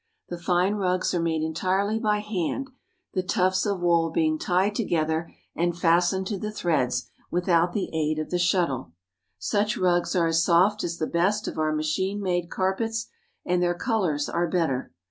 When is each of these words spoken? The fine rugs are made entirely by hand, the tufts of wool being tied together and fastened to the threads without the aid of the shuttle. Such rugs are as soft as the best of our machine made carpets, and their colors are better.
The 0.29 0.39
fine 0.39 0.73
rugs 0.77 1.13
are 1.13 1.21
made 1.21 1.43
entirely 1.43 1.99
by 1.99 2.21
hand, 2.21 2.71
the 3.13 3.21
tufts 3.21 3.67
of 3.67 3.81
wool 3.81 4.09
being 4.09 4.39
tied 4.39 4.73
together 4.73 5.31
and 5.55 5.77
fastened 5.77 6.25
to 6.25 6.39
the 6.39 6.51
threads 6.51 7.07
without 7.29 7.73
the 7.73 7.91
aid 7.93 8.17
of 8.17 8.31
the 8.31 8.39
shuttle. 8.39 8.93
Such 9.37 9.77
rugs 9.77 10.15
are 10.15 10.25
as 10.25 10.43
soft 10.43 10.83
as 10.83 10.97
the 10.97 11.05
best 11.05 11.47
of 11.47 11.59
our 11.59 11.71
machine 11.71 12.19
made 12.19 12.49
carpets, 12.49 13.09
and 13.45 13.61
their 13.61 13.75
colors 13.75 14.27
are 14.27 14.47
better. 14.47 14.91